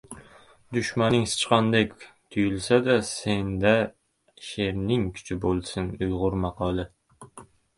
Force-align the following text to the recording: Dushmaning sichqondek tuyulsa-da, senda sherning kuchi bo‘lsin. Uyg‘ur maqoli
Dushmaning 0.75 1.25
sichqondek 1.33 1.93
tuyulsa-da, 2.35 2.97
senda 3.11 3.75
sherning 4.47 5.07
kuchi 5.19 5.41
bo‘lsin. 5.45 5.93
Uyg‘ur 6.07 6.41
maqoli 6.47 6.89